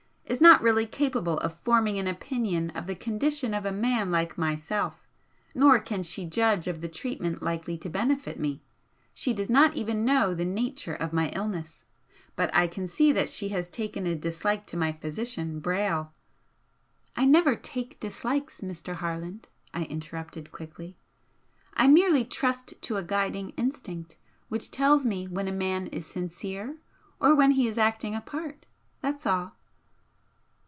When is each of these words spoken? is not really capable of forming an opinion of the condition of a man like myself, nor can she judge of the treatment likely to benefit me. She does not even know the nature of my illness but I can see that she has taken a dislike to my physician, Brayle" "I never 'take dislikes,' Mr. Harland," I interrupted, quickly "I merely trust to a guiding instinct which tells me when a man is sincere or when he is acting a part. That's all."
is 0.25 0.39
not 0.39 0.61
really 0.61 0.85
capable 0.85 1.37
of 1.39 1.59
forming 1.59 1.99
an 1.99 2.07
opinion 2.07 2.69
of 2.69 2.87
the 2.87 2.95
condition 2.95 3.53
of 3.53 3.65
a 3.65 3.71
man 3.71 4.09
like 4.09 4.37
myself, 4.37 5.05
nor 5.53 5.77
can 5.77 6.01
she 6.01 6.23
judge 6.25 6.69
of 6.69 6.79
the 6.79 6.87
treatment 6.87 7.43
likely 7.43 7.77
to 7.77 7.89
benefit 7.89 8.39
me. 8.39 8.61
She 9.13 9.33
does 9.33 9.49
not 9.49 9.75
even 9.75 10.05
know 10.05 10.33
the 10.33 10.45
nature 10.45 10.95
of 10.95 11.11
my 11.11 11.27
illness 11.35 11.83
but 12.37 12.49
I 12.55 12.67
can 12.67 12.87
see 12.87 13.11
that 13.11 13.27
she 13.27 13.49
has 13.49 13.69
taken 13.69 14.05
a 14.07 14.15
dislike 14.15 14.65
to 14.67 14.77
my 14.77 14.93
physician, 14.93 15.59
Brayle" 15.59 16.13
"I 17.17 17.25
never 17.25 17.57
'take 17.57 17.99
dislikes,' 17.99 18.61
Mr. 18.61 18.95
Harland," 18.95 19.49
I 19.73 19.83
interrupted, 19.83 20.53
quickly 20.53 20.95
"I 21.73 21.87
merely 21.87 22.23
trust 22.23 22.81
to 22.83 22.95
a 22.95 23.03
guiding 23.03 23.49
instinct 23.57 24.15
which 24.47 24.71
tells 24.71 25.05
me 25.05 25.27
when 25.27 25.49
a 25.49 25.51
man 25.51 25.87
is 25.87 26.05
sincere 26.05 26.77
or 27.19 27.35
when 27.35 27.51
he 27.51 27.67
is 27.67 27.77
acting 27.77 28.15
a 28.15 28.21
part. 28.21 28.65
That's 29.01 29.25
all." 29.25 29.57